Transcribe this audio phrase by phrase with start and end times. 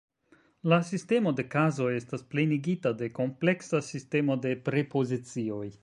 [0.71, 5.65] La sistemo de kazoj estas plenigita de kompleksa sistemo de prepozicioj.